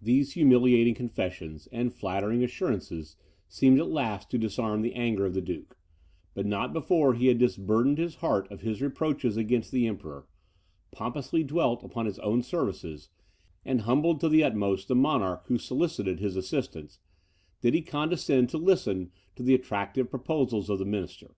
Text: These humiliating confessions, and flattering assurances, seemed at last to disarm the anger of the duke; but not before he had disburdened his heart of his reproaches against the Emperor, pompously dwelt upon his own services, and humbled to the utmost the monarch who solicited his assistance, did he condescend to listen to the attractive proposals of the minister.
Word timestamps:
These 0.00 0.32
humiliating 0.32 0.94
confessions, 0.94 1.66
and 1.70 1.92
flattering 1.92 2.42
assurances, 2.42 3.16
seemed 3.48 3.78
at 3.80 3.90
last 3.90 4.30
to 4.30 4.38
disarm 4.38 4.80
the 4.80 4.94
anger 4.94 5.26
of 5.26 5.34
the 5.34 5.42
duke; 5.42 5.76
but 6.32 6.46
not 6.46 6.72
before 6.72 7.12
he 7.12 7.26
had 7.26 7.36
disburdened 7.36 7.98
his 7.98 8.14
heart 8.24 8.50
of 8.50 8.62
his 8.62 8.80
reproaches 8.80 9.36
against 9.36 9.70
the 9.70 9.86
Emperor, 9.86 10.26
pompously 10.90 11.44
dwelt 11.44 11.84
upon 11.84 12.06
his 12.06 12.18
own 12.20 12.42
services, 12.42 13.10
and 13.62 13.82
humbled 13.82 14.20
to 14.20 14.30
the 14.30 14.42
utmost 14.42 14.88
the 14.88 14.94
monarch 14.96 15.44
who 15.48 15.58
solicited 15.58 16.18
his 16.18 16.34
assistance, 16.34 16.98
did 17.60 17.74
he 17.74 17.82
condescend 17.82 18.48
to 18.48 18.56
listen 18.56 19.12
to 19.36 19.42
the 19.42 19.54
attractive 19.54 20.08
proposals 20.08 20.70
of 20.70 20.78
the 20.78 20.86
minister. 20.86 21.34